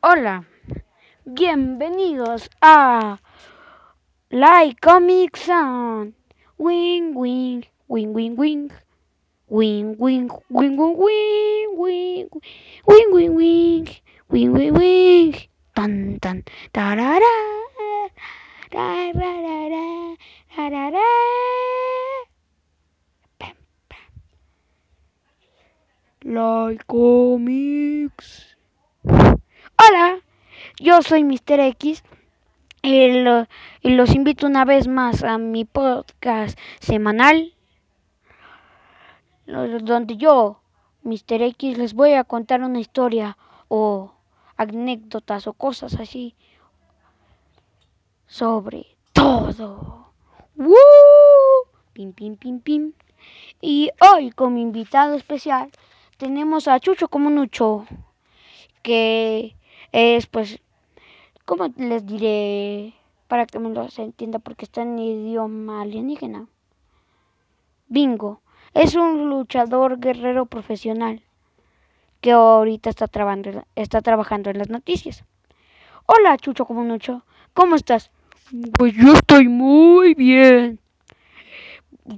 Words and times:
Hola, 0.00 0.44
bienvenidos 1.24 2.48
a 2.62 3.18
Like 4.30 4.78
Comic 4.80 5.36
Sound. 5.36 6.14
Wing, 6.56 7.16
wing, 7.16 7.66
wing, 7.88 8.12
wing, 8.12 8.36
wing. 8.36 8.70
Wing, 9.48 9.96
wing, 9.98 10.30
wing, 10.50 10.76
wing, 10.76 10.96
wing, 10.96 11.74
wing, 11.76 12.28
wing, 12.86 13.10
wing, 13.10 13.34
wing, 13.34 13.88
wing, 14.30 14.52
wing, 14.52 14.74
wing. 14.74 15.34
Tan, 15.74 16.20
tan, 16.20 16.44
tarara, 16.72 17.34
ra, 18.70 19.10
ra, 19.10 19.32
ra, 19.42 19.66
ra, 19.66 20.14
ra, 20.56 20.68
ra, 20.68 20.88
ra. 20.94 21.06
Pam, 23.40 23.56
pam. 23.88 24.10
Like 26.22 26.86
Comics. 26.86 28.54
Hola, 29.78 30.20
yo 30.80 31.02
soy 31.02 31.24
Mr. 31.24 31.60
X 31.60 32.02
y, 32.82 33.22
lo- 33.22 33.46
y 33.82 33.90
los 33.90 34.14
invito 34.14 34.46
una 34.46 34.64
vez 34.64 34.88
más 34.88 35.22
a 35.22 35.38
mi 35.38 35.64
podcast 35.64 36.58
semanal 36.80 37.54
donde 39.46 40.16
yo, 40.16 40.60
Mr. 41.04 41.42
X, 41.42 41.78
les 41.78 41.94
voy 41.94 42.12
a 42.12 42.24
contar 42.24 42.62
una 42.62 42.80
historia 42.80 43.38
o 43.68 44.12
anécdotas 44.56 45.46
o 45.46 45.54
cosas 45.54 45.94
así 45.94 46.34
sobre 48.26 48.86
todo. 49.14 50.12
¡Woo! 50.56 50.74
Pim, 51.94 52.12
pim, 52.12 52.36
pim, 52.36 52.60
pim. 52.60 52.92
Y 53.60 53.90
hoy 54.00 54.30
como 54.32 54.58
invitado 54.58 55.14
especial 55.14 55.70
tenemos 56.18 56.68
a 56.68 56.78
Chucho 56.78 57.08
Comunucho, 57.08 57.86
que 58.82 59.56
es 59.92 60.26
pues 60.26 60.60
¿Cómo 61.48 61.72
les 61.78 62.04
diré 62.04 62.92
para 63.26 63.46
que 63.46 63.58
me 63.58 63.70
los 63.70 63.98
entienda? 63.98 64.38
Porque 64.38 64.66
está 64.66 64.82
en 64.82 64.98
idioma 64.98 65.80
alienígena. 65.80 66.46
Bingo. 67.86 68.42
Es 68.74 68.94
un 68.94 69.30
luchador 69.30 69.98
guerrero 69.98 70.44
profesional 70.44 71.22
que 72.20 72.32
ahorita 72.32 72.90
está, 72.90 73.06
trabajando, 73.06 73.64
está 73.76 74.02
trabajando 74.02 74.50
en 74.50 74.58
las 74.58 74.68
noticias. 74.68 75.24
Hola, 76.04 76.36
Chucho 76.36 76.66
Comunucho. 76.66 77.24
¿Cómo 77.54 77.76
estás? 77.76 78.10
Pues 78.78 78.92
yo 78.92 79.14
estoy 79.14 79.48
muy 79.48 80.12
bien. 80.12 80.80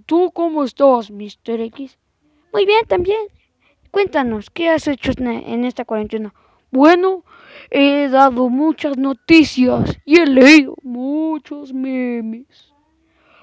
¿Tú 0.06 0.32
cómo 0.32 0.64
estás, 0.64 1.08
Mr. 1.12 1.60
X? 1.60 1.96
Muy 2.52 2.66
bien 2.66 2.84
también. 2.88 3.28
Cuéntanos, 3.92 4.50
¿qué 4.50 4.70
has 4.70 4.88
hecho 4.88 5.12
en 5.16 5.64
esta 5.64 5.84
cuarentena? 5.84 6.34
Bueno, 6.70 7.24
he 7.70 8.08
dado 8.08 8.48
muchas 8.48 8.96
noticias 8.96 9.98
y 10.04 10.20
he 10.20 10.26
leído 10.26 10.77
muchos 10.82 11.72
memes. 11.72 12.72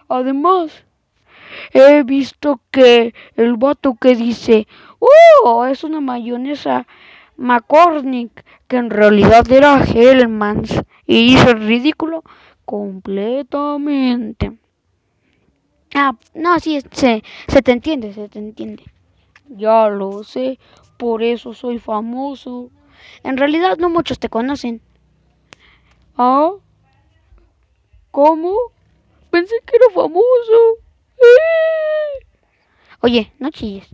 Además, 0.08 0.86
he 1.73 2.03
visto 2.03 2.61
que 2.72 3.14
el 3.36 3.58
vato 3.58 3.95
que 4.00 4.16
dice, 4.16 4.67
¡Oh! 5.00 5.66
Es 5.66 5.84
una 5.84 6.00
mayonesa 6.00 6.88
McCormick, 7.36 8.45
que 8.67 8.78
en 8.78 8.89
realidad 8.89 9.50
era 9.52 9.84
Hellmann's 9.84 10.81
y 11.06 11.34
hizo 11.34 11.52
el 11.52 11.67
ridículo 11.67 12.23
completamente. 12.66 14.58
Ah, 15.94 16.16
no, 16.34 16.59
sí, 16.59 16.80
se, 16.91 17.23
se 17.47 17.62
te 17.62 17.72
entiende, 17.72 18.14
se 18.14 18.28
te 18.28 18.39
entiende. 18.39 18.84
Ya 19.50 19.88
lo 19.88 20.23
sé, 20.23 20.59
por 20.97 21.23
eso 21.23 21.53
soy 21.53 21.80
famoso. 21.80 22.72
En 23.23 23.38
realidad 23.38 23.77
no 23.77 23.89
muchos 23.89 24.19
te 24.19 24.30
conocen. 24.30 24.81
¿Ah? 26.17 26.52
¿Cómo? 28.11 28.55
Pensé 29.30 29.55
que 29.66 29.75
era 29.75 29.89
famoso. 29.94 30.77
¡Eh! 31.17 32.25
Oye, 33.01 33.34
no 33.40 33.51
chilles. 33.51 33.88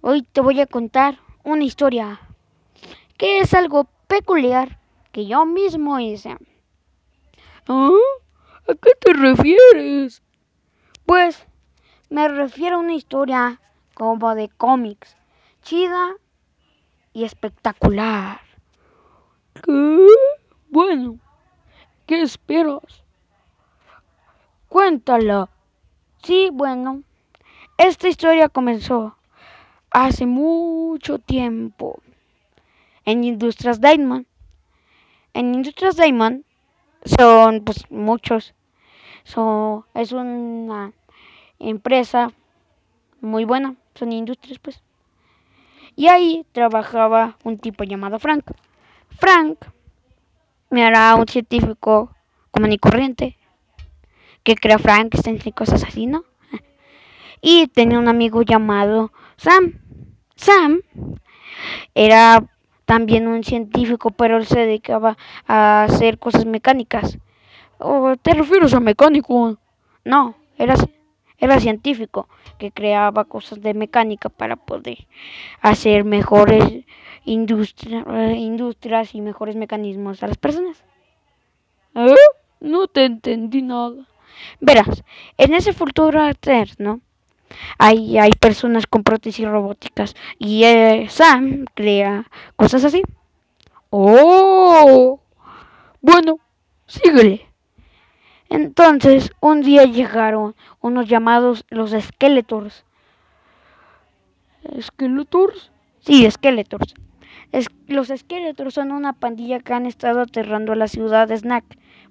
Hoy 0.00 0.22
te 0.22 0.40
voy 0.40 0.60
a 0.60 0.66
contar 0.66 1.18
una 1.44 1.64
historia 1.64 2.20
que 3.16 3.40
es 3.40 3.54
algo 3.54 3.88
peculiar 4.06 4.78
que 5.12 5.26
yo 5.26 5.44
mismo 5.46 5.98
hice. 5.98 6.36
¿Ah? 7.66 7.90
¿A 8.68 8.74
qué 8.74 8.90
te 9.00 9.12
refieres? 9.14 10.22
Pues 11.06 11.46
me 12.10 12.28
refiero 12.28 12.76
a 12.76 12.80
una 12.80 12.94
historia 12.94 13.60
como 13.94 14.34
de 14.34 14.48
cómics, 14.50 15.16
chida 15.62 16.16
y 17.18 17.24
espectacular. 17.24 18.40
¿Qué? 19.64 20.06
Bueno, 20.70 21.18
¿qué 22.06 22.22
esperas? 22.22 23.02
Cuéntala. 24.68 25.48
Sí, 26.22 26.50
bueno, 26.52 27.02
esta 27.76 28.06
historia 28.06 28.48
comenzó 28.48 29.16
hace 29.90 30.26
mucho 30.26 31.18
tiempo 31.18 32.00
en 33.04 33.24
Industrias 33.24 33.80
Diamond. 33.80 34.24
En 35.34 35.56
Industrias 35.56 35.96
Diamond 35.96 36.44
son 37.04 37.64
pues 37.64 37.90
muchos. 37.90 38.54
So, 39.24 39.86
es 39.92 40.12
una 40.12 40.92
empresa 41.58 42.30
muy 43.20 43.44
buena, 43.44 43.74
son 43.96 44.12
industrias 44.12 44.60
pues. 44.60 44.80
Y 45.98 46.06
ahí 46.06 46.46
trabajaba 46.52 47.36
un 47.42 47.58
tipo 47.58 47.82
llamado 47.82 48.20
Frank. 48.20 48.52
Frank 49.18 49.58
era 50.70 51.16
un 51.16 51.26
científico 51.26 52.14
común 52.52 52.70
y 52.70 52.78
corriente 52.78 53.36
que 54.44 54.54
crea 54.54 54.78
Frankenstein 54.78 55.40
y 55.44 55.50
cosas 55.50 55.82
así, 55.82 56.06
¿no? 56.06 56.22
Y 57.40 57.66
tenía 57.66 57.98
un 57.98 58.06
amigo 58.06 58.42
llamado 58.42 59.10
Sam. 59.38 59.80
Sam 60.36 60.82
era 61.96 62.44
también 62.84 63.26
un 63.26 63.42
científico, 63.42 64.12
pero 64.12 64.36
él 64.36 64.46
se 64.46 64.60
dedicaba 64.60 65.18
a 65.48 65.82
hacer 65.82 66.20
cosas 66.20 66.46
mecánicas. 66.46 67.18
¿O 67.78 68.14
te 68.16 68.34
refieres 68.34 68.72
a 68.72 68.78
mecánico? 68.78 69.58
No, 70.04 70.36
era, 70.58 70.76
era 71.38 71.60
científico 71.60 72.28
que 72.58 72.72
creaba 72.72 73.24
cosas 73.24 73.60
de 73.60 73.74
mecánica 73.74 74.28
para 74.28 74.56
poder 74.56 75.06
hacer 75.60 76.04
mejores 76.04 76.84
industria, 77.24 78.04
eh, 78.10 78.34
industrias 78.36 79.14
y 79.14 79.20
mejores 79.20 79.56
mecanismos 79.56 80.22
a 80.22 80.26
las 80.26 80.38
personas. 80.38 80.82
¿Eh? 81.94 82.14
No 82.60 82.88
te 82.88 83.04
entendí 83.04 83.62
nada. 83.62 84.06
Verás, 84.60 85.04
en 85.36 85.54
ese 85.54 85.72
futuro 85.72 86.26
eterno 86.26 87.00
hay, 87.78 88.18
hay 88.18 88.30
personas 88.32 88.86
con 88.86 89.02
prótesis 89.02 89.46
robóticas 89.46 90.14
y 90.38 90.64
eh, 90.64 91.06
Sam 91.08 91.64
crea 91.74 92.26
cosas 92.56 92.84
así. 92.84 93.02
¡Oh! 93.90 95.20
Bueno, 96.00 96.38
síguele. 96.86 97.47
Entonces, 98.48 99.30
un 99.40 99.60
día 99.60 99.84
llegaron 99.84 100.54
unos 100.80 101.08
llamados 101.08 101.64
los 101.68 101.90
Skeletors. 101.90 102.84
¿Skeletors? 104.80 105.70
Sí, 106.00 106.30
Skeletors. 106.30 106.94
Es, 107.52 107.66
los 107.86 108.08
Skeletors 108.08 108.74
son 108.74 108.92
una 108.92 109.12
pandilla 109.12 109.60
que 109.60 109.74
han 109.74 109.86
estado 109.86 110.20
aterrando 110.22 110.72
a 110.72 110.76
la 110.76 110.88
ciudad 110.88 111.28
de 111.28 111.36
Snack 111.36 111.64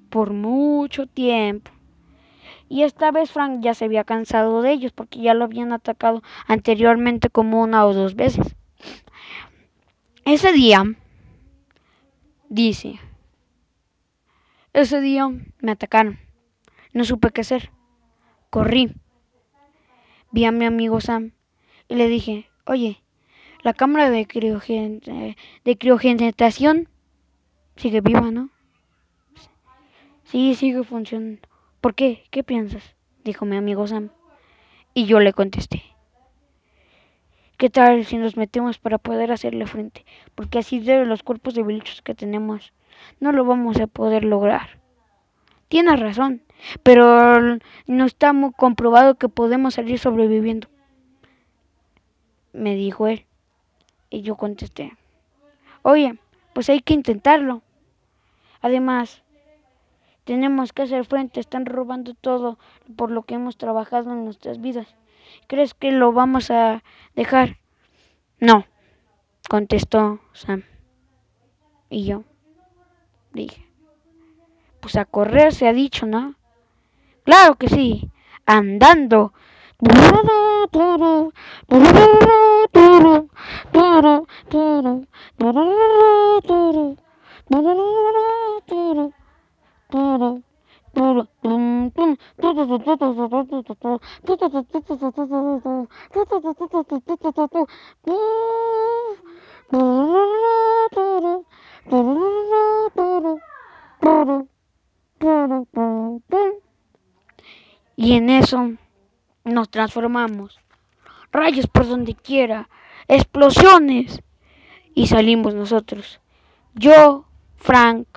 por 0.09 0.33
mucho 0.33 1.07
tiempo. 1.07 1.71
Y 2.69 2.83
esta 2.83 3.11
vez 3.11 3.31
Frank 3.31 3.61
ya 3.61 3.73
se 3.73 3.85
había 3.85 4.03
cansado 4.03 4.61
de 4.61 4.71
ellos 4.71 4.91
porque 4.91 5.21
ya 5.21 5.33
lo 5.33 5.45
habían 5.45 5.71
atacado 5.71 6.21
anteriormente 6.47 7.29
como 7.29 7.61
una 7.61 7.85
o 7.85 7.93
dos 7.93 8.15
veces. 8.15 8.55
Ese 10.25 10.51
día, 10.51 10.83
dice, 12.49 12.99
ese 14.73 14.99
día 14.99 15.29
me 15.61 15.71
atacaron. 15.71 16.26
No 16.97 17.03
supe 17.03 17.29
qué 17.29 17.41
hacer. 17.41 17.69
Corrí. 18.49 18.91
Vi 20.31 20.45
a 20.45 20.51
mi 20.51 20.65
amigo 20.65 20.99
Sam 20.99 21.33
y 21.87 21.93
le 21.93 22.07
dije, 22.07 22.49
oye, 22.65 23.03
la 23.61 23.75
cámara 23.75 24.09
de, 24.09 24.25
criogen 24.25 24.99
de 25.63 25.77
criogenización 25.77 26.89
sigue 27.75 28.01
viva, 28.01 28.31
¿no? 28.31 28.49
Sí, 30.23 30.55
sigue 30.55 30.83
funcionando. 30.83 31.47
¿Por 31.81 31.93
qué? 31.93 32.23
¿Qué 32.31 32.43
piensas? 32.43 32.95
Dijo 33.23 33.45
mi 33.45 33.57
amigo 33.57 33.85
Sam. 33.85 34.09
Y 34.95 35.05
yo 35.05 35.19
le 35.19 35.33
contesté. 35.33 35.83
¿Qué 37.57 37.69
tal 37.69 38.05
si 38.05 38.17
nos 38.17 38.37
metemos 38.37 38.79
para 38.79 38.97
poder 38.97 39.31
hacerle 39.31 39.67
frente? 39.67 40.03
Porque 40.33 40.57
así 40.57 40.79
de 40.79 41.05
los 41.05 41.21
cuerpos 41.21 41.53
de 41.53 41.61
bichos 41.61 42.01
que 42.01 42.15
tenemos, 42.15 42.73
no 43.19 43.31
lo 43.33 43.45
vamos 43.45 43.79
a 43.79 43.85
poder 43.85 44.23
lograr. 44.23 44.79
Tienes 45.67 45.99
razón, 45.99 46.41
pero 46.83 47.59
no 47.85 48.05
está 48.05 48.33
muy 48.33 48.51
comprobado 48.51 49.15
que 49.15 49.29
podemos 49.29 49.75
salir 49.75 49.99
sobreviviendo. 49.99 50.67
Me 52.53 52.75
dijo 52.75 53.07
él. 53.07 53.25
Y 54.09 54.21
yo 54.21 54.35
contesté. 54.35 54.97
Oye, 55.81 56.17
pues 56.53 56.69
hay 56.69 56.79
que 56.81 56.93
intentarlo. 56.93 57.61
Además, 58.61 59.23
tenemos 60.23 60.73
que 60.73 60.83
hacer 60.83 61.05
frente, 61.05 61.39
están 61.39 61.65
robando 61.65 62.13
todo 62.13 62.57
por 62.95 63.11
lo 63.11 63.23
que 63.23 63.35
hemos 63.35 63.57
trabajado 63.57 64.11
en 64.11 64.25
nuestras 64.25 64.59
vidas. 64.59 64.87
¿Crees 65.47 65.73
que 65.73 65.91
lo 65.91 66.11
vamos 66.11 66.51
a 66.51 66.83
dejar? 67.15 67.57
No, 68.39 68.65
contestó 69.49 70.19
Sam. 70.33 70.63
Y 71.89 72.05
yo 72.05 72.23
dije, 73.33 73.65
pues 74.81 74.95
a 74.95 75.05
correr 75.05 75.53
se 75.53 75.67
ha 75.67 75.73
dicho, 75.73 76.05
¿no? 76.05 76.35
Claro 77.27 77.55
que 77.55 77.67
sí, 77.67 78.09
andando. 78.45 79.33
Y 107.97 108.13
en 108.13 108.29
eso 108.29 108.73
nos 109.43 109.69
transformamos. 109.69 110.59
Rayos 111.31 111.67
por 111.67 111.87
donde 111.87 112.13
quiera, 112.13 112.69
explosiones. 113.07 114.21
Y 114.93 115.07
salimos 115.07 115.53
nosotros. 115.53 116.21
Yo, 116.75 117.25
Frank, 117.57 118.07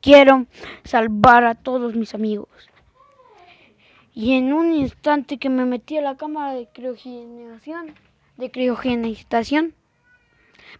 quiero 0.00 0.46
salvar 0.82 1.44
a 1.44 1.54
todos 1.54 1.94
mis 1.94 2.14
amigos. 2.14 2.48
Y 4.12 4.34
en 4.34 4.52
un 4.52 4.74
instante 4.74 5.38
que 5.38 5.48
me 5.48 5.64
metí 5.64 5.96
a 5.96 6.02
la 6.02 6.16
cámara 6.16 6.52
de 6.52 6.68
criogenización, 6.68 7.94
de 8.36 8.50
criogenización, 8.50 9.74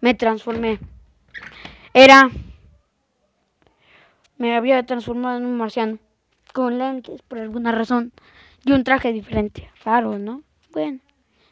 me 0.00 0.14
transformé. 0.14 0.78
Era 1.92 2.30
me 4.36 4.56
había 4.56 4.84
transformado 4.84 5.38
en 5.38 5.46
un 5.46 5.56
marciano, 5.56 5.98
con 6.54 6.78
lentes 6.78 7.20
por 7.22 7.38
alguna 7.40 7.72
razón, 7.72 8.12
y 8.64 8.70
un 8.70 8.84
traje 8.84 9.12
diferente. 9.12 9.68
Raro, 9.84 10.20
¿no? 10.20 10.42
Bueno, 10.72 11.00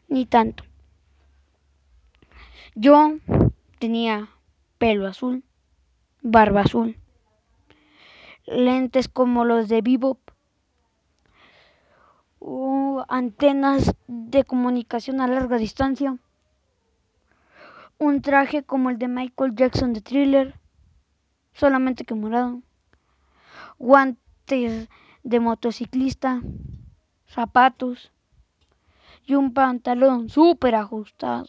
ni 0.09 0.27
tanto. 0.27 0.63
Yo 2.77 3.17
tenía 3.81 4.29
pelo 4.79 5.09
azul, 5.09 5.43
barba 6.23 6.61
azul, 6.61 6.97
lentes 8.47 9.09
como 9.09 9.45
los 9.45 9.69
de 9.69 9.83
Bebop, 9.83 10.21
antenas 13.09 13.95
de 14.07 14.45
comunicación 14.45 15.21
a 15.21 15.27
larga 15.27 15.59
distancia, 15.59 16.17
un 17.99 18.23
traje 18.23 18.63
como 18.63 18.89
el 18.91 18.99
de 18.99 19.09
Michael 19.09 19.57
Jackson 19.57 19.93
de 19.95 20.01
Thriller, 20.01 20.55
solamente 21.55 22.05
que 22.05 22.15
morado, 22.15 22.63
guantes 23.79 24.23
de 24.47 25.41
motociclista, 25.41 26.43
zapatos 27.27 28.13
y 29.25 29.35
un 29.35 29.55
pantalón 29.55 30.29
súper 30.29 30.75
ajustado. 30.75 31.49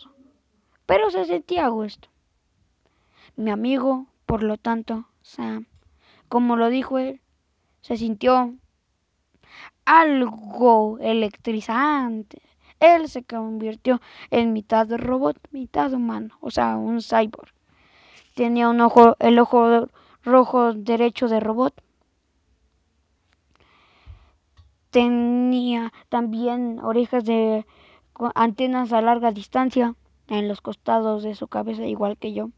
Pero 0.85 1.09
se 1.09 1.25
sentía 1.25 1.65
a 1.65 1.69
gusto. 1.69 2.07
Mi 3.35 3.51
amigo, 3.51 4.05
por 4.25 4.41
lo 4.41 4.57
tanto, 4.57 5.05
Sam, 5.21 5.65
como 6.29 6.55
lo 6.55 6.69
dijo 6.69 6.97
él, 6.97 7.19
se 7.81 7.97
sintió 7.97 8.53
algo 9.83 10.97
electrizante. 10.99 12.41
Él 12.79 13.09
se 13.09 13.23
convirtió 13.23 13.99
en 14.29 14.53
mitad 14.53 14.87
robot, 14.89 15.37
mitad 15.51 15.91
humano, 15.93 16.37
o 16.39 16.51
sea, 16.51 16.77
un 16.77 17.01
cyborg. 17.01 17.53
Tenía 18.33 18.69
un 18.69 18.79
ojo, 18.79 19.17
el 19.19 19.39
ojo 19.39 19.89
rojo 20.23 20.73
derecho 20.73 21.27
de 21.27 21.41
robot 21.41 21.73
Tenía 24.93 25.91
también 26.09 26.77
orejas 26.77 27.25
de 27.25 27.65
antenas 28.35 28.93
a 28.93 29.01
larga 29.01 29.31
distancia 29.31 29.95
en 30.27 30.47
los 30.47 30.61
costados 30.61 31.23
de 31.23 31.33
su 31.33 31.47
cabeza, 31.47 31.83
igual 31.87 32.15
que 32.15 32.31
yo. 32.31 32.51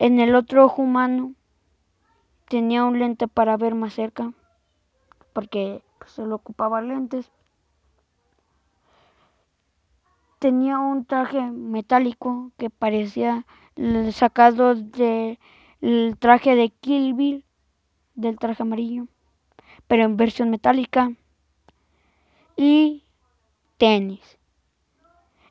En 0.00 0.18
el 0.18 0.34
otro 0.34 0.64
ojo 0.64 0.82
humano 0.82 1.34
tenía 2.48 2.84
un 2.84 2.98
lente 2.98 3.28
para 3.28 3.56
ver 3.56 3.76
más 3.76 3.94
cerca, 3.94 4.32
porque 5.32 5.80
solo 6.06 6.34
ocupaba 6.34 6.82
lentes. 6.82 7.30
Tenía 10.40 10.80
un 10.80 11.04
traje 11.04 11.40
metálico 11.52 12.50
que 12.56 12.68
parecía 12.68 13.46
sacado 14.10 14.74
del 14.74 15.38
traje 16.18 16.56
de 16.56 16.70
Kill 16.70 17.14
Bill, 17.14 17.44
del 18.16 18.40
traje 18.40 18.64
amarillo 18.64 19.06
pero 19.86 20.04
en 20.04 20.16
versión 20.16 20.50
metálica. 20.50 21.12
Y 22.56 23.04
tenis. 23.76 24.38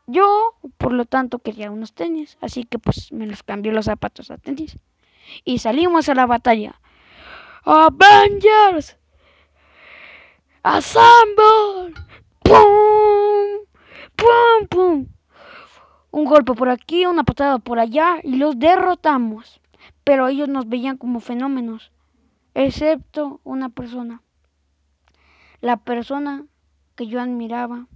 Yo, 0.07 0.55
por 0.77 0.91
lo 0.91 1.05
tanto, 1.05 1.39
quería 1.39 1.71
unos 1.71 1.93
tenis, 1.93 2.37
así 2.41 2.65
que 2.65 2.77
pues 2.77 3.11
me 3.11 3.25
los 3.25 3.43
cambié 3.43 3.71
los 3.71 3.85
zapatos 3.85 4.31
a 4.31 4.37
tenis. 4.37 4.77
Y 5.45 5.59
salimos 5.59 6.09
a 6.09 6.15
la 6.15 6.25
batalla. 6.25 6.79
Avengers! 7.63 8.97
Assemble! 10.63 11.93
¡Pum! 12.43 13.65
¡Pum! 14.17 14.67
¡Pum! 14.69 15.07
Un 16.11 16.25
golpe 16.25 16.53
por 16.53 16.69
aquí, 16.69 17.05
una 17.05 17.23
patada 17.23 17.59
por 17.59 17.79
allá 17.79 18.17
y 18.21 18.35
los 18.35 18.59
derrotamos. 18.59 19.61
Pero 20.03 20.27
ellos 20.27 20.49
nos 20.49 20.67
veían 20.67 20.97
como 20.97 21.21
fenómenos, 21.21 21.92
excepto 22.53 23.41
una 23.43 23.69
persona 23.69 24.21
la 25.63 25.77
persona 25.77 26.45
que 26.97 27.07
yo 27.07 27.21
admiraba 27.21 27.87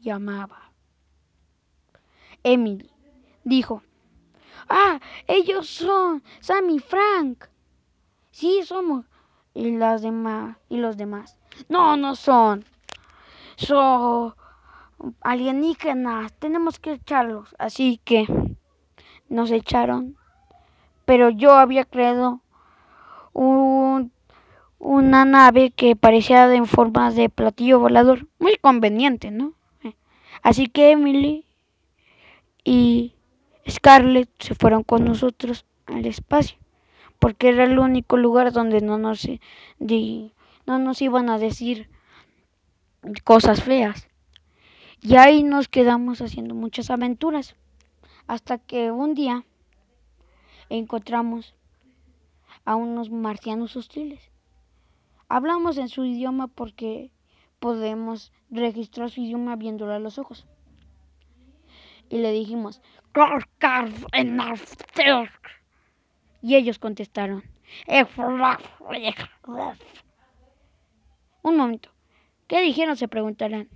y 0.00 0.10
amaba. 0.10 0.70
Emily 2.44 2.88
dijo, 3.42 3.82
ah, 4.68 5.00
ellos 5.26 5.68
son 5.68 6.22
Sam 6.38 6.70
y 6.70 6.78
Frank. 6.78 7.46
Sí, 8.30 8.60
somos. 8.64 9.06
Y 9.54 9.76
las 9.76 10.02
demás, 10.02 10.56
y 10.68 10.76
los 10.76 10.96
demás. 10.96 11.36
No, 11.68 11.96
no 11.96 12.14
son. 12.14 12.64
Son 13.56 14.34
alienígenas. 15.20 16.32
Tenemos 16.34 16.78
que 16.78 16.92
echarlos. 16.92 17.56
Así 17.58 18.00
que 18.04 18.28
nos 19.28 19.50
echaron. 19.50 20.16
Pero 21.06 21.28
yo 21.28 21.54
había 21.54 21.84
creado 21.84 22.40
un 23.34 24.14
una 24.84 25.24
nave 25.24 25.70
que 25.70 25.96
parecía 25.96 26.52
en 26.54 26.66
forma 26.66 27.10
de 27.10 27.30
platillo 27.30 27.80
volador. 27.80 28.28
Muy 28.38 28.56
conveniente, 28.58 29.30
¿no? 29.30 29.54
Así 30.42 30.66
que 30.66 30.90
Emily 30.90 31.46
y 32.64 33.14
Scarlett 33.68 34.28
se 34.38 34.54
fueron 34.54 34.82
con 34.82 35.04
nosotros 35.04 35.64
al 35.86 36.04
espacio, 36.04 36.58
porque 37.18 37.48
era 37.48 37.64
el 37.64 37.78
único 37.78 38.18
lugar 38.18 38.52
donde 38.52 38.82
no 38.82 38.98
nos, 38.98 39.26
no 39.78 40.78
nos 40.78 41.00
iban 41.00 41.30
a 41.30 41.38
decir 41.38 41.88
cosas 43.24 43.62
feas. 43.62 44.06
Y 45.00 45.16
ahí 45.16 45.42
nos 45.42 45.68
quedamos 45.68 46.20
haciendo 46.20 46.54
muchas 46.54 46.90
aventuras, 46.90 47.56
hasta 48.26 48.58
que 48.58 48.90
un 48.90 49.14
día 49.14 49.44
encontramos 50.68 51.54
a 52.64 52.76
unos 52.76 53.10
marcianos 53.10 53.76
hostiles 53.76 54.30
Hablamos 55.28 55.78
en 55.78 55.88
su 55.88 56.04
idioma 56.04 56.48
porque 56.48 57.10
podemos 57.58 58.32
registrar 58.50 59.10
su 59.10 59.22
idioma 59.22 59.56
viéndolo 59.56 59.92
a 59.92 59.98
los 59.98 60.18
ojos. 60.18 60.46
Y 62.10 62.18
le 62.18 62.30
dijimos, 62.30 62.82
y 66.42 66.54
ellos 66.54 66.78
contestaron, 66.78 67.42
un 71.42 71.56
momento, 71.56 71.90
¿qué 72.46 72.60
dijeron? 72.60 72.96
Se 72.96 73.08
preguntarán. 73.08 73.68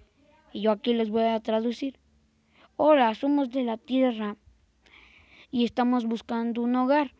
Y 0.52 0.62
yo 0.62 0.70
aquí 0.70 0.94
les 0.94 1.10
voy 1.10 1.24
a 1.24 1.40
traducir. 1.40 1.98
Hola, 2.76 3.14
somos 3.14 3.50
de 3.50 3.64
la 3.64 3.78
Tierra 3.78 4.36
y 5.50 5.64
estamos 5.64 6.04
buscando 6.04 6.62
un 6.62 6.76
hogar. 6.76 7.14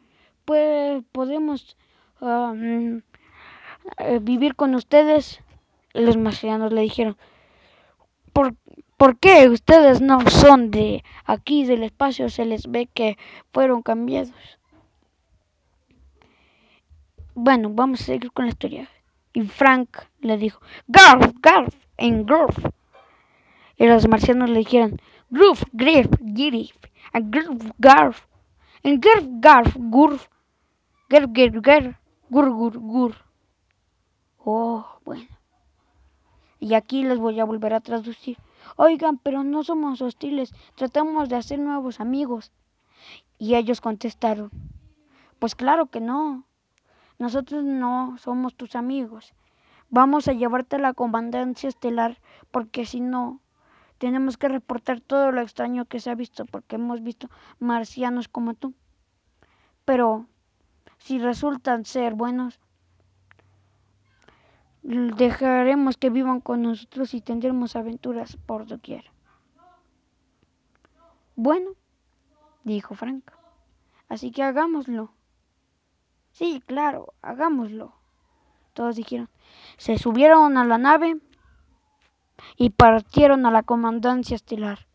Pues 0.49 1.05
podemos 1.13 1.77
um, 2.23 3.03
vivir 4.23 4.55
con 4.57 4.75
ustedes. 4.75 5.43
Los 5.93 6.17
marcianos 6.17 6.73
le 6.73 6.81
dijeron, 6.81 7.19
¿Por, 8.33 8.55
¿Por 8.97 9.19
qué 9.19 9.51
ustedes 9.51 10.01
no 10.01 10.23
son 10.31 10.71
de 10.71 11.05
aquí 11.27 11.67
del 11.67 11.83
espacio? 11.83 12.31
Se 12.31 12.47
les 12.47 12.67
ve 12.71 12.87
que 12.87 13.19
fueron 13.53 13.83
cambiados. 13.83 14.33
Bueno, 17.35 17.69
vamos 17.71 18.01
a 18.01 18.05
seguir 18.05 18.33
con 18.33 18.47
la 18.47 18.53
historia. 18.53 18.89
Y 19.35 19.43
Frank 19.43 19.99
le 20.23 20.39
dijo, 20.39 20.63
Garf, 20.87 21.31
Garf, 21.43 21.75
en 21.99 22.25
Gruf. 22.25 22.57
Y 23.77 23.87
los 23.87 24.09
marcianos 24.09 24.49
le 24.49 24.61
dijeron, 24.61 24.99
Gruf, 25.29 25.63
Grif, 25.73 26.07
Girif, 26.35 26.75
Garf, 27.77 28.25
en 28.83 28.99
Garf, 28.99 29.27
Garf, 29.41 29.77
Gurf, 29.77 30.27
Ger, 31.11 31.27
Ger, 31.33 31.63
Ger, 31.63 31.99
Gur, 32.29 32.51
Gur, 32.51 32.79
Gur. 32.79 33.15
Oh, 34.45 34.85
bueno. 35.07 35.27
Y 36.61 36.75
aquí 36.75 37.03
les 37.03 37.19
voy 37.19 37.41
a 37.41 37.47
volver 37.47 37.73
a 37.73 37.81
traducir. 37.81 38.37
Oigan, 38.77 39.17
pero 39.17 39.43
no 39.43 39.65
somos 39.65 40.03
hostiles, 40.03 40.53
tratamos 40.75 41.31
de 41.31 41.37
hacer 41.37 41.61
nuevos 41.61 42.01
amigos. 42.01 42.53
Y 43.39 43.55
ellos 43.55 43.81
contestaron, 43.81 44.51
pues 45.39 45.55
claro 45.55 45.87
que 45.87 46.01
no, 46.01 46.45
nosotros 47.19 47.65
no 47.65 48.19
somos 48.19 48.55
tus 48.55 48.77
amigos. 48.77 49.33
Vamos 49.89 50.29
a 50.29 50.35
llevarte 50.35 50.77
a 50.77 50.81
la 50.81 50.93
comandancia 50.93 51.71
estelar 51.71 52.21
porque 52.51 52.85
si 52.85 53.01
no, 53.01 53.41
tenemos 53.97 54.37
que 54.37 54.49
reportar 54.49 55.01
todo 55.01 55.33
lo 55.33 55.41
extraño 55.41 55.87
que 55.87 56.01
se 56.01 56.11
ha 56.11 56.15
visto 56.15 56.45
porque 56.45 56.77
hemos 56.77 57.03
visto 57.03 57.31
marcianos 57.61 58.29
como 58.29 58.53
tú. 58.53 58.75
Pero 59.87 60.27
si 61.09 61.19
resultan 61.19 61.87
ser 61.87 62.13
buenos, 62.13 62.61
dejaremos 64.83 65.97
que 65.97 66.11
vivan 66.11 66.43
con 66.43 66.61
nosotros 66.61 67.15
y 67.15 67.23
tendremos 67.23 67.77
aventuras 67.77 68.37
por 68.37 68.67
doquier. 68.67 69.11
Bueno, 71.35 71.71
dijo 72.63 72.95
Frank, 72.95 73.25
así 74.11 74.31
que 74.33 74.43
hagámoslo. 74.43 75.11
Sí, 76.33 76.63
claro, 76.67 77.15
hagámoslo. 77.23 77.95
Todos 78.75 78.97
dijeron. 78.97 79.31
Se 79.79 79.97
subieron 79.97 80.59
a 80.59 80.67
la 80.67 80.77
nave 80.77 81.17
y 82.59 82.69
partieron 82.69 83.47
a 83.47 83.51
la 83.51 83.63
comandancia 83.63 84.35
estelar. 84.35 84.87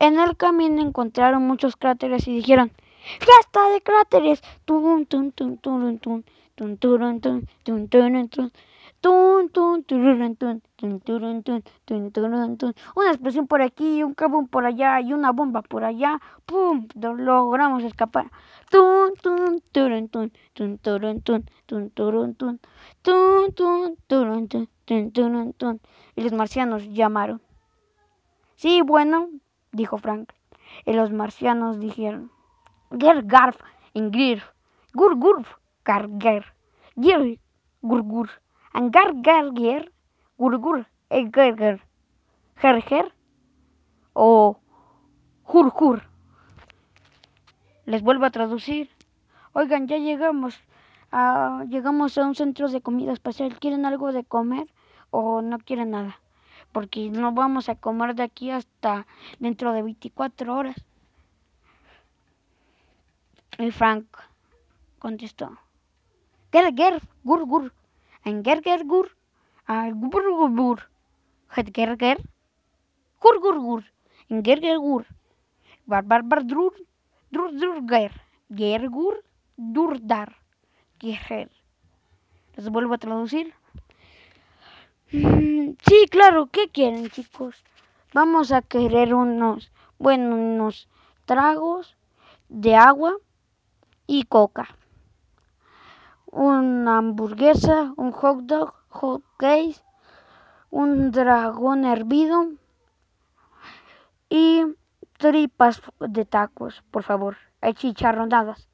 En 0.00 0.18
el 0.18 0.36
camino 0.36 0.82
encontraron 0.82 1.46
muchos 1.46 1.76
cráteres 1.76 2.26
y 2.26 2.34
dijeron, 2.34 2.72
¡Fiesta 3.18 3.68
de 3.70 3.80
cráteres! 3.80 4.42
Tun, 4.64 5.06
tun, 5.06 5.32
tun, 5.32 5.56
tun, 5.58 5.88
tun, 5.88 6.24
tun, 6.60 6.78
tun, 6.78 6.78
tun, 6.78 7.48
tun, 7.64 7.88
tun, 7.88 8.52
Una 12.96 13.10
explosión 13.10 13.46
por 13.46 13.62
aquí, 13.62 14.02
un 14.02 14.14
carbón 14.14 14.48
por 14.48 14.66
allá 14.66 15.00
y 15.00 15.12
una 15.12 15.32
bomba 15.32 15.62
por 15.62 15.84
allá. 15.84 16.20
¡Pum! 16.44 16.86
Logramos 16.94 17.82
escapar. 17.84 18.30
Y 26.16 26.22
los 26.22 26.32
marcianos 26.32 26.88
llamaron. 26.92 27.40
Sí, 28.56 28.82
bueno, 28.82 29.30
dijo 29.72 29.96
Frank. 29.96 30.32
Y 30.84 30.92
los 30.92 31.10
marcianos 31.10 31.80
dijeron. 31.80 32.30
Ger, 32.98 33.22
garf, 33.24 33.56
ingrir, 33.94 34.42
gur, 34.94 35.16
gur, 35.16 35.46
gar, 35.84 36.08
ger, 36.18 36.44
gir, 36.96 37.38
gur, 37.82 38.02
gur. 38.02 38.30
Angar 38.72 39.14
Garger, 39.20 39.90
Gurgur, 40.38 40.86
Egerger, 41.10 41.80
Gerger 42.56 43.12
o 44.12 44.58
Jurjur. 45.42 46.02
Les 47.84 48.00
vuelvo 48.02 48.26
a 48.26 48.30
traducir. 48.30 48.88
Oigan, 49.52 49.88
ya 49.88 49.98
llegamos 49.98 50.60
a, 51.10 51.64
llegamos 51.68 52.16
a 52.16 52.24
un 52.24 52.36
centro 52.36 52.68
de 52.68 52.80
comida 52.80 53.12
espacial. 53.12 53.58
¿Quieren 53.58 53.84
algo 53.84 54.12
de 54.12 54.22
comer 54.22 54.72
o 55.10 55.42
no 55.42 55.58
quieren 55.58 55.90
nada? 55.90 56.20
Porque 56.70 57.10
no 57.10 57.32
vamos 57.32 57.68
a 57.68 57.74
comer 57.74 58.14
de 58.14 58.22
aquí 58.22 58.52
hasta 58.52 59.08
dentro 59.40 59.72
de 59.72 59.82
24 59.82 60.54
horas. 60.54 60.76
Y 63.60 63.70
Frank 63.72 64.06
contestó, 64.98 65.58
Ger, 66.50 66.74
ger, 66.74 67.02
gur, 67.22 67.72
en 68.24 68.42
ger, 68.42 68.62
ger, 68.62 68.86
gur, 68.86 69.14
a 69.66 69.90
gur, 69.90 70.22
gur, 70.22 70.50
gur, 70.56 70.88
en 71.58 71.66
ger, 74.42 74.60
ger, 74.62 74.78
gur, 74.78 75.06
bar, 75.84 76.04
bar, 76.04 76.22
bar, 76.22 76.46
drur, 76.46 76.72
drur, 77.30 77.52
drur, 77.52 77.86
ger. 77.86 78.12
Les 82.56 82.68
vuelvo 82.70 82.94
a 82.94 82.98
traducir. 82.98 83.52
Mm, 85.12 85.72
sí, 85.86 86.06
claro, 86.10 86.46
¿qué 86.46 86.70
quieren, 86.70 87.10
chicos? 87.10 87.62
Vamos 88.14 88.52
a 88.52 88.62
querer 88.62 89.12
unos, 89.12 89.70
bueno, 89.98 90.34
unos 90.34 90.88
tragos 91.26 91.94
de 92.48 92.74
agua 92.74 93.18
y 94.10 94.24
coca 94.24 94.76
una 96.32 96.98
hamburguesa, 96.98 97.92
un 97.96 98.10
hot 98.10 98.40
dog, 98.40 98.74
hot 98.88 99.22
un 100.70 101.12
dragón 101.12 101.84
hervido 101.84 102.48
y 104.28 104.64
tripas 105.16 105.80
de 106.00 106.24
tacos, 106.24 106.82
por 106.90 107.04
favor, 107.04 107.36
hay 107.60 107.74
chicharronadas. 107.74 108.68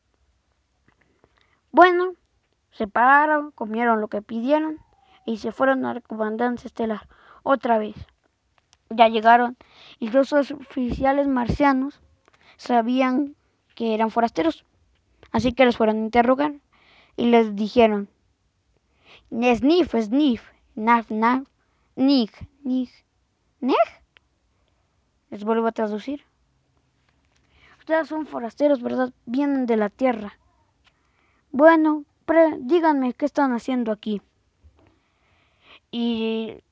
Bueno, 1.71 2.13
se 2.71 2.87
pararon, 2.87 3.51
comieron 3.51 4.01
lo 4.01 4.09
que 4.09 4.23
pidieron 4.23 4.79
y 5.27 5.39
se 5.39 5.53
fueron 5.53 5.85
a 5.85 5.95
la 5.95 6.01
comandancia 6.01 6.69
estelar 6.69 7.09
otra 7.43 7.79
vez. 7.79 7.97
Ya 8.89 9.09
llegaron 9.09 9.57
y 9.99 10.09
los 10.11 10.33
oficiales 10.33 11.27
marcianos 11.29 12.01
sabían 12.57 13.35
que 13.75 13.95
eran 13.95 14.11
forasteros, 14.11 14.66
así 15.37 15.53
que 15.53 15.67
les 15.67 15.77
fueron 15.77 15.97
a 15.97 16.05
interrogar 16.07 16.55
y 17.15 17.27
les 17.27 17.55
dijeron, 17.55 18.09
Sniff, 19.31 19.95
sniff, 19.95 20.43
naf, 20.75 21.11
naf, 21.11 21.47
nig, 21.95 22.31
nig, 22.65 22.91
neg. 23.61 23.89
Les 25.29 25.45
vuelvo 25.45 25.67
a 25.67 25.73
traducir. 25.73 26.25
Ustedes 27.81 28.09
son 28.09 28.27
forasteros, 28.27 28.81
¿verdad? 28.81 29.13
Vienen 29.27 29.67
de 29.67 29.77
la 29.77 29.91
tierra. 29.91 30.39
Bueno, 31.53 32.05
díganme 32.61 33.13
qué 33.13 33.27
están 33.27 33.53
haciendo 33.53 33.93
aquí. 33.93 34.23
Y 35.91 36.63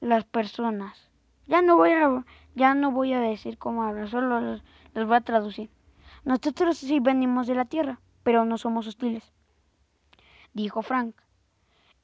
las 0.00 0.24
personas. 0.24 1.10
Ya 1.46 1.60
no 1.60 1.76
voy 1.76 1.92
a, 1.92 2.24
ya 2.54 2.72
no 2.74 2.90
voy 2.90 3.12
a 3.12 3.20
decir 3.20 3.58
cómo 3.58 3.82
hablan, 3.82 4.08
solo 4.08 4.40
les 4.40 5.06
voy 5.06 5.16
a 5.16 5.20
traducir. 5.20 5.68
Nosotros 6.24 6.78
sí 6.78 7.00
venimos 7.00 7.46
de 7.46 7.54
la 7.54 7.66
tierra, 7.66 8.00
pero 8.24 8.44
no 8.44 8.58
somos 8.58 8.88
hostiles 8.88 9.34
dijo 10.54 10.82
Frank. 10.82 11.14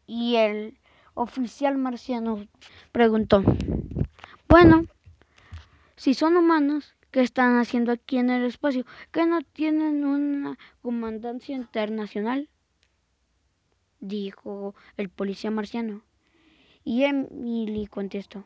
Y 0.06 0.36
el 0.36 0.76
oficial 1.14 1.78
marciano 1.78 2.46
preguntó, 2.92 3.42
bueno, 4.48 4.86
si 5.96 6.14
son 6.14 6.36
humanos, 6.36 6.96
¿qué 7.12 7.20
están 7.20 7.58
haciendo 7.58 7.92
aquí 7.92 8.18
en 8.18 8.30
el 8.30 8.44
espacio? 8.44 8.84
¿Que 9.12 9.24
no 9.24 9.40
tienen 9.40 10.04
una 10.04 10.58
comandancia 10.82 11.56
internacional? 11.56 12.48
Dijo 14.00 14.74
el 14.96 15.08
policía 15.08 15.50
marciano. 15.50 16.02
Y 16.82 17.04
Emily 17.04 17.86
contestó, 17.86 18.44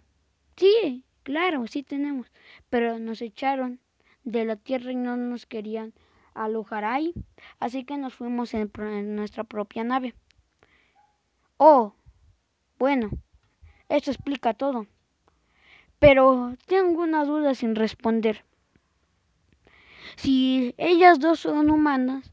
sí, 0.56 1.04
claro, 1.22 1.66
sí 1.66 1.82
tenemos, 1.82 2.26
pero 2.68 2.98
nos 2.98 3.22
echaron 3.22 3.78
de 4.24 4.44
la 4.44 4.56
Tierra 4.56 4.90
y 4.90 4.96
no 4.96 5.16
nos 5.16 5.46
querían 5.46 5.94
alojar 6.34 6.84
ahí, 6.84 7.14
así 7.60 7.84
que 7.84 7.96
nos 7.96 8.14
fuimos 8.14 8.54
en, 8.54 8.70
nuestra 9.16 9.44
propia 9.44 9.84
nave. 9.84 10.14
Oh, 11.56 11.94
bueno, 12.78 13.10
eso 13.88 14.10
explica 14.10 14.54
todo. 14.54 14.86
Pero 15.98 16.54
tengo 16.66 17.02
una 17.02 17.24
duda 17.24 17.54
sin 17.54 17.74
responder. 17.74 18.44
Si 20.16 20.74
ellas 20.76 21.18
dos 21.18 21.40
son 21.40 21.70
humanas, 21.70 22.32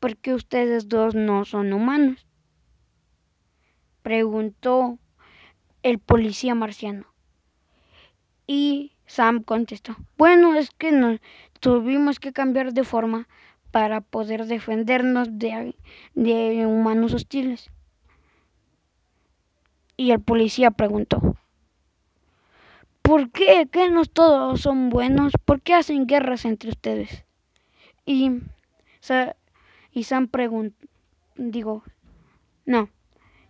¿por 0.00 0.16
qué 0.16 0.34
ustedes 0.34 0.88
dos 0.88 1.14
no 1.14 1.44
son 1.44 1.72
humanos? 1.72 2.26
Preguntó 4.02 4.98
el 5.82 5.98
policía 5.98 6.54
marciano. 6.54 7.06
Y 8.46 8.91
Sam 9.06 9.42
contestó, 9.42 9.96
bueno, 10.16 10.54
es 10.54 10.70
que 10.70 10.92
nos 10.92 11.20
tuvimos 11.60 12.18
que 12.18 12.32
cambiar 12.32 12.72
de 12.72 12.84
forma 12.84 13.28
para 13.70 14.00
poder 14.00 14.46
defendernos 14.46 15.38
de, 15.38 15.74
de 16.14 16.66
humanos 16.66 17.14
hostiles. 17.14 17.70
Y 19.96 20.10
el 20.10 20.20
policía 20.20 20.70
preguntó, 20.70 21.36
¿por 23.02 23.30
qué? 23.30 23.68
¿Qué 23.70 23.90
no 23.90 24.04
todos 24.04 24.62
son 24.62 24.88
buenos? 24.90 25.32
¿Por 25.44 25.60
qué 25.60 25.74
hacen 25.74 26.06
guerras 26.06 26.44
entre 26.44 26.70
ustedes? 26.70 27.24
Y, 28.04 28.40
y 29.92 30.04
Sam 30.04 30.28
preguntó, 30.28 30.76
digo, 31.36 31.82
no, 32.64 32.88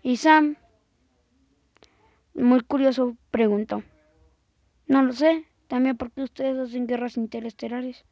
y 0.03 0.17
Sam, 0.17 0.57
muy 2.35 2.61
curioso, 2.61 3.17
preguntó, 3.31 3.83
no 4.93 5.03
lo 5.03 5.15
sé, 5.15 5.47
también 5.69 5.97
porque 5.97 6.21
ustedes 6.21 6.59
hacen 6.59 6.87
guerras 6.87 7.17
interestelares. 7.17 8.05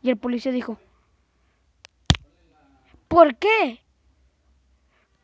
Y 0.00 0.08
el 0.08 0.16
policía 0.16 0.50
dijo, 0.50 0.78
¿por 3.08 3.36
qué? 3.36 3.82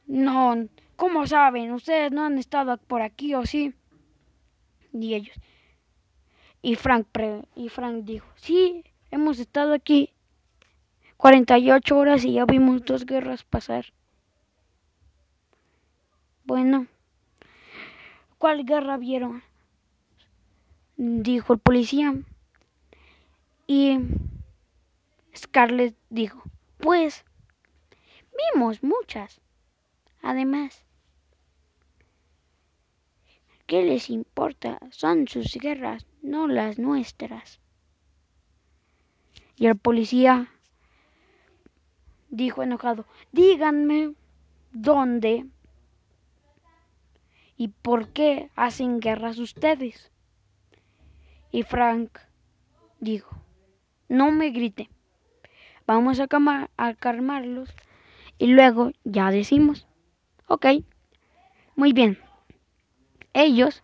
No, 0.06 0.68
¿cómo 0.96 1.26
saben? 1.26 1.72
Ustedes 1.72 2.12
no 2.12 2.26
han 2.26 2.36
estado 2.36 2.76
por 2.76 3.00
aquí 3.00 3.34
o 3.34 3.46
sí. 3.46 3.72
Y 4.92 5.14
ellos. 5.14 5.34
Y 6.60 6.74
Frank, 6.74 7.06
y 7.54 7.70
Frank 7.70 8.04
dijo, 8.04 8.28
sí, 8.36 8.84
hemos 9.10 9.38
estado 9.38 9.72
aquí 9.72 10.12
48 11.16 11.96
horas 11.96 12.26
y 12.26 12.34
ya 12.34 12.44
vimos 12.44 12.84
dos 12.84 13.06
guerras 13.06 13.42
pasar. 13.42 13.86
Bueno, 16.44 16.88
¿cuál 18.36 18.66
guerra 18.66 18.98
vieron? 18.98 19.42
Dijo 21.00 21.52
el 21.52 21.60
policía. 21.60 22.12
Y 23.68 23.98
Scarlett 25.34 25.96
dijo, 26.10 26.42
pues 26.78 27.24
vimos 28.52 28.82
muchas. 28.82 29.40
Además, 30.22 30.84
¿qué 33.66 33.84
les 33.84 34.10
importa? 34.10 34.80
Son 34.90 35.28
sus 35.28 35.54
guerras, 35.54 36.04
no 36.20 36.48
las 36.48 36.80
nuestras. 36.80 37.60
Y 39.54 39.66
el 39.66 39.76
policía 39.78 40.50
dijo 42.28 42.64
enojado, 42.64 43.06
díganme 43.30 44.14
dónde 44.72 45.46
y 47.56 47.68
por 47.68 48.08
qué 48.08 48.50
hacen 48.56 48.98
guerras 48.98 49.38
ustedes. 49.38 50.10
Y 51.50 51.62
Frank 51.62 52.18
dijo, 53.00 53.36
no 54.08 54.30
me 54.30 54.50
grite, 54.50 54.88
vamos 55.86 56.20
a, 56.20 56.28
a 56.76 56.94
calmarlos 56.94 57.74
y 58.38 58.48
luego 58.48 58.92
ya 59.04 59.30
decimos. 59.30 59.86
Ok, 60.46 60.66
muy 61.76 61.92
bien. 61.92 62.18
Ellos, 63.34 63.82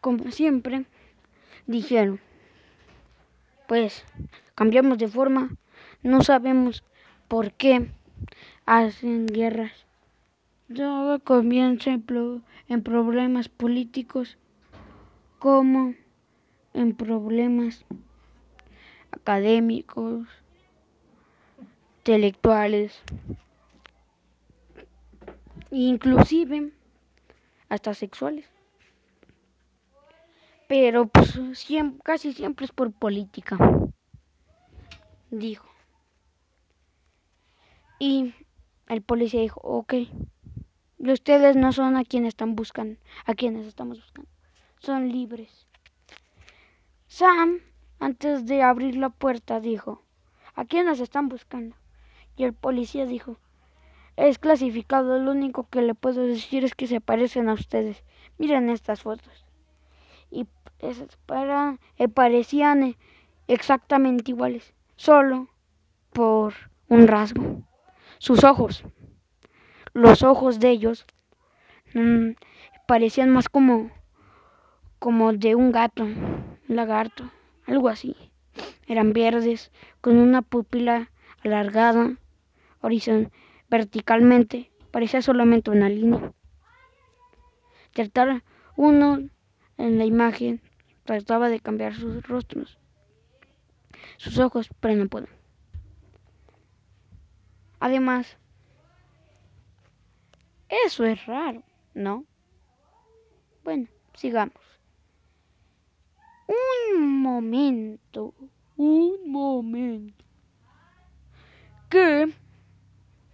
como 0.00 0.30
siempre, 0.30 0.86
dijeron, 1.66 2.20
pues 3.68 4.04
cambiamos 4.54 4.98
de 4.98 5.08
forma, 5.08 5.56
no 6.02 6.22
sabemos 6.22 6.84
por 7.28 7.52
qué 7.52 7.90
hacen 8.66 9.26
guerras. 9.26 9.86
Todo 10.74 11.20
comienza 11.20 11.90
en, 11.90 12.82
problemas 12.82 13.48
políticos 13.48 14.38
como 15.38 15.94
en 16.74 16.94
problemas 16.94 17.84
académicos, 19.10 20.26
intelectuales, 21.98 23.00
inclusive 25.70 26.72
hasta 27.68 27.94
sexuales. 27.94 28.46
Pero 30.68 31.06
pues 31.06 31.38
casi 32.02 32.32
siempre 32.32 32.64
es 32.64 32.72
por 32.72 32.92
política, 32.92 33.58
dijo. 35.30 35.68
Y 37.98 38.34
el 38.88 39.02
policía 39.02 39.42
dijo, 39.42 39.60
ok, 39.62 39.94
ustedes 40.98 41.56
no 41.56 41.72
son 41.72 41.96
a 41.96 42.04
quienes 42.04 42.28
están 42.30 42.56
buscando, 42.56 42.98
a 43.26 43.34
quienes 43.34 43.66
estamos 43.66 44.00
buscando, 44.00 44.28
son 44.80 45.08
libres. 45.12 45.68
Sam, 47.14 47.58
antes 48.00 48.46
de 48.46 48.62
abrir 48.62 48.96
la 48.96 49.10
puerta, 49.10 49.60
dijo, 49.60 50.00
¿a 50.54 50.64
quiénes 50.64 50.98
están 50.98 51.28
buscando? 51.28 51.76
Y 52.38 52.44
el 52.44 52.54
policía 52.54 53.04
dijo, 53.04 53.36
es 54.16 54.38
clasificado, 54.38 55.18
lo 55.18 55.32
único 55.32 55.68
que 55.68 55.82
le 55.82 55.94
puedo 55.94 56.22
decir 56.26 56.64
es 56.64 56.74
que 56.74 56.86
se 56.86 57.02
parecen 57.02 57.50
a 57.50 57.52
ustedes. 57.52 58.02
Miren 58.38 58.70
estas 58.70 59.02
fotos. 59.02 59.44
Y 60.30 60.46
para, 61.26 61.76
eh, 61.98 62.08
parecían 62.08 62.96
exactamente 63.46 64.30
iguales, 64.30 64.72
solo 64.96 65.48
por 66.14 66.54
un 66.88 67.08
rasgo. 67.08 67.60
Sus 68.20 68.42
ojos, 68.42 68.84
los 69.92 70.22
ojos 70.22 70.60
de 70.60 70.70
ellos, 70.70 71.04
mmm, 71.92 72.30
parecían 72.86 73.28
más 73.28 73.50
como, 73.50 73.90
como 74.98 75.34
de 75.34 75.54
un 75.54 75.72
gato, 75.72 76.06
lagarto, 76.72 77.30
algo 77.66 77.88
así. 77.88 78.16
Eran 78.86 79.12
verdes, 79.12 79.70
con 80.00 80.16
una 80.16 80.42
pupila 80.42 81.10
alargada, 81.42 82.16
horizontal 82.80 83.32
verticalmente, 83.72 84.70
parecía 84.90 85.22
solamente 85.22 85.70
una 85.70 85.88
línea. 85.88 86.34
Tratar 87.94 88.42
uno 88.76 89.30
en 89.78 89.96
la 89.96 90.04
imagen 90.04 90.60
trataba 91.04 91.48
de 91.48 91.58
cambiar 91.58 91.94
sus 91.94 92.22
rostros, 92.28 92.78
sus 94.18 94.38
ojos, 94.38 94.68
pero 94.80 94.94
no 94.94 95.08
pudo. 95.08 95.26
Además, 97.80 98.36
eso 100.68 101.04
es 101.06 101.24
raro, 101.24 101.62
¿no? 101.94 102.26
Bueno, 103.64 103.88
sigamos. 104.12 104.71
Un 106.52 107.22
momento, 107.22 108.34
un 108.76 109.30
momento. 109.30 110.24
¿Qué 111.88 112.28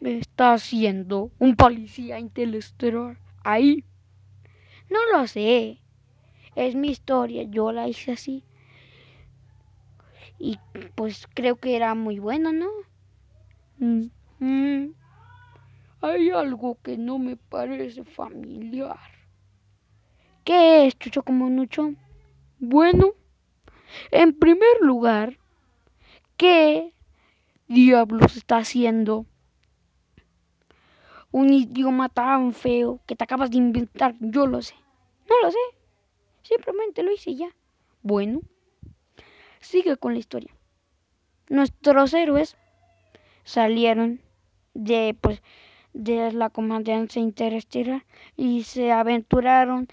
está 0.01 0.55
haciendo 0.55 1.31
un 1.39 1.57
policía 1.57 2.19
interestelar 2.19 3.19
ahí? 3.43 3.85
No 4.91 4.99
lo 5.13 5.27
sé. 5.27 5.81
Es 6.55 6.75
mi 6.75 6.91
historia, 6.91 7.43
yo 7.45 7.73
la 7.73 7.89
hice 7.89 8.13
así. 8.13 8.45
Y 10.39 10.59
pues 10.95 11.27
creo 11.35 11.57
que 11.57 11.75
era 11.75 11.95
muy 11.95 12.19
buena, 12.21 12.53
¿no? 12.53 12.69
Mm, 13.79 14.11
mm. 14.39 14.95
Hay 16.01 16.31
algo 16.31 16.79
que 16.83 16.97
no 16.97 17.19
me 17.19 17.37
parece 17.37 18.05
familiar. 18.05 18.99
¿Qué 20.45 20.87
es, 20.87 20.99
Chucho 20.99 21.23
como 21.23 21.51
Nucho? 21.51 21.95
Bueno, 22.61 23.13
en 24.11 24.37
primer 24.37 24.81
lugar, 24.81 25.39
¿qué 26.37 26.93
diablos 27.69 28.37
está 28.37 28.59
haciendo? 28.59 29.27
Un 31.31 31.53
idioma 31.53 32.09
tan 32.09 32.53
feo 32.53 33.01
que 33.07 33.15
te 33.15 33.23
acabas 33.23 33.53
de 33.53 33.59
inventar, 33.59 34.17
yo 34.19 34.49
lo 34.49 34.61
sé. 34.61 34.75
No 35.31 35.41
lo 35.41 35.53
sé. 35.53 35.59
Simplemente 36.43 37.05
lo 37.05 37.13
hice 37.13 37.37
ya. 37.37 37.55
Bueno, 38.03 38.41
sigue 39.61 39.97
con 39.97 40.15
la 40.15 40.19
historia. 40.19 40.53
Nuestros 41.49 42.13
héroes 42.13 42.57
salieron 43.45 44.21
de 44.75 45.17
pues 45.21 45.43
de 45.93 46.33
la 46.33 46.51
comandancia 46.51 47.23
interestelar 47.23 48.05
y 48.37 48.65
se 48.65 48.91
aventuraron 48.91 49.87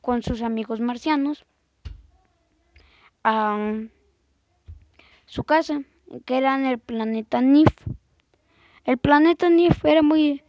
con 0.00 0.22
sus 0.22 0.42
amigos 0.42 0.80
marcianos 0.80 1.46
a 3.24 3.56
su 5.26 5.44
casa, 5.44 5.82
que 6.24 6.38
era 6.38 6.54
en 6.56 6.66
el 6.66 6.78
planeta 6.78 7.40
Nif. 7.40 7.68
El 8.84 8.98
planeta 8.98 9.48
Nif 9.48 9.84
era 9.84 10.02
muy 10.02 10.42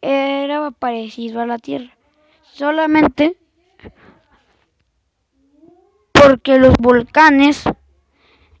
era 0.00 0.70
parecido 0.70 1.40
a 1.40 1.46
la 1.46 1.58
Tierra, 1.58 1.96
solamente 2.42 3.36
porque 6.12 6.58
los 6.58 6.74
volcanes 6.78 7.64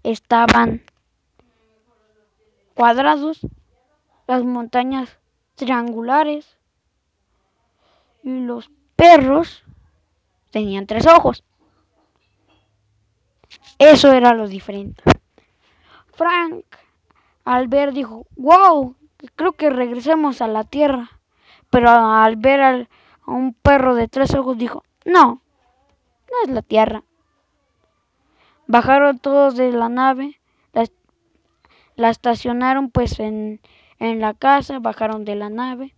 estaban 0.02 0.82
cuadrados, 2.74 3.40
las 4.26 4.42
montañas 4.42 5.18
triangulares 5.54 6.56
y 8.22 8.40
los 8.40 8.70
perros 8.96 9.64
tenían 10.50 10.86
tres 10.86 11.06
ojos. 11.06 11.44
Eso 13.78 14.12
era 14.12 14.34
lo 14.34 14.48
diferente. 14.48 15.02
Frank, 16.12 16.64
al 17.44 17.68
ver, 17.68 17.92
dijo, 17.92 18.26
wow, 18.36 18.96
creo 19.36 19.52
que 19.52 19.70
regresemos 19.70 20.40
a 20.40 20.48
la 20.48 20.64
Tierra. 20.64 21.10
Pero 21.70 21.90
al 21.90 22.36
ver 22.36 22.60
a 22.60 22.86
un 23.26 23.52
perro 23.54 23.94
de 23.94 24.08
tres 24.08 24.34
ojos, 24.34 24.56
dijo, 24.56 24.84
no, 25.04 25.42
no 26.30 26.36
es 26.44 26.50
la 26.50 26.62
Tierra. 26.62 27.02
Bajaron 28.66 29.18
todos 29.18 29.56
de 29.56 29.72
la 29.72 29.88
nave, 29.88 30.40
la, 31.96 32.10
estacionaron 32.10 32.90
pues 32.90 33.20
en, 33.20 33.60
en 33.98 34.20
la 34.20 34.34
casa, 34.34 34.78
bajaron 34.78 35.24
de 35.24 35.34
la 35.34 35.50
nave. 35.50 35.94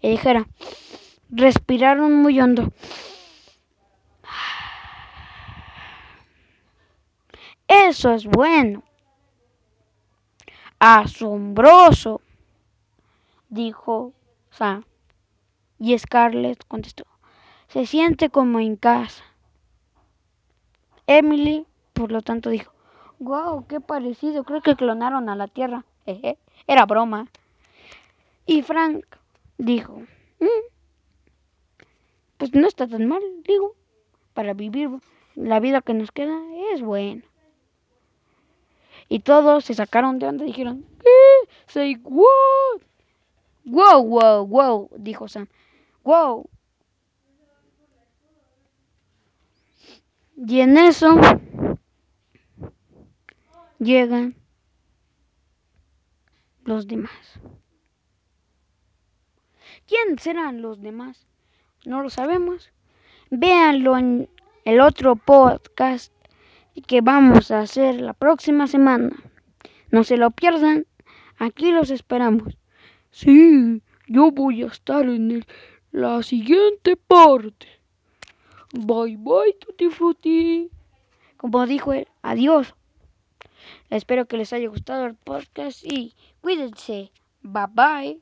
Y 0.00 0.10
dijera, 0.10 0.46
respiraron 1.30 2.14
muy 2.14 2.40
hondo. 2.40 2.72
Eso 7.68 8.12
es 8.12 8.24
bueno. 8.24 8.82
Asombroso, 10.78 12.22
dijo 13.50 14.14
Sam. 14.50 14.84
Y 15.78 15.96
Scarlett 15.96 16.66
contestó, 16.66 17.04
se 17.68 17.86
siente 17.86 18.30
como 18.30 18.58
en 18.58 18.76
casa. 18.76 19.22
Emily, 21.06 21.66
por 21.92 22.10
lo 22.10 22.22
tanto, 22.22 22.50
dijo, 22.50 22.72
wow, 23.18 23.66
qué 23.66 23.80
parecido, 23.80 24.44
creo 24.44 24.60
que 24.60 24.74
clonaron 24.74 25.28
a 25.28 25.36
la 25.36 25.46
Tierra. 25.46 25.84
Era 26.66 26.86
broma. 26.86 27.28
Y 28.46 28.62
Frank 28.62 29.04
dijo, 29.58 30.02
mm, 30.40 30.46
pues 32.38 32.54
no 32.54 32.66
está 32.66 32.88
tan 32.88 33.06
mal, 33.06 33.22
digo, 33.44 33.74
para 34.32 34.54
vivir 34.54 34.90
la 35.34 35.60
vida 35.60 35.82
que 35.82 35.94
nos 35.94 36.10
queda 36.12 36.40
es 36.72 36.80
bueno. 36.80 37.22
Y 39.08 39.20
todos 39.20 39.64
se 39.64 39.74
sacaron 39.74 40.18
de 40.18 40.26
onda 40.26 40.44
y 40.44 40.48
dijeron, 40.48 40.84
¿qué? 41.02 41.48
Say 41.66 41.96
what? 42.02 42.82
Wow, 43.64 44.02
wow, 44.02 44.46
wow, 44.46 44.90
dijo 44.96 45.28
Sam. 45.28 45.46
Wow. 46.04 46.48
Y 50.36 50.60
en 50.60 50.76
eso 50.78 51.16
llegan 53.78 54.36
los 56.64 56.86
demás. 56.86 57.40
¿Quién 59.86 60.18
serán 60.18 60.60
los 60.60 60.80
demás? 60.80 61.26
No 61.84 62.02
lo 62.02 62.10
sabemos. 62.10 62.70
Véanlo 63.30 63.96
en 63.96 64.28
el 64.64 64.80
otro 64.80 65.16
podcast 65.16 66.12
que 66.86 67.00
vamos 67.00 67.50
a 67.50 67.60
hacer 67.60 68.00
la 68.00 68.12
próxima 68.12 68.66
semana. 68.66 69.10
No 69.90 70.04
se 70.04 70.16
lo 70.16 70.30
pierdan. 70.30 70.86
Aquí 71.38 71.70
los 71.70 71.90
esperamos. 71.90 72.56
Sí, 73.10 73.82
yo 74.06 74.30
voy 74.30 74.62
a 74.62 74.66
estar 74.66 75.04
en 75.04 75.30
el, 75.30 75.46
la 75.92 76.22
siguiente 76.22 76.96
parte. 76.96 77.66
Bye 78.72 79.16
bye, 79.16 79.54
Tutti 79.58 79.88
Frutti. 79.88 80.70
Como 81.36 81.66
dijo 81.66 81.92
él, 81.92 82.06
adiós. 82.22 82.74
Espero 83.90 84.26
que 84.26 84.36
les 84.36 84.52
haya 84.52 84.68
gustado 84.68 85.06
el 85.06 85.14
podcast 85.14 85.84
y 85.84 86.14
cuídense. 86.40 87.10
Bye 87.42 87.66
bye. 87.72 88.20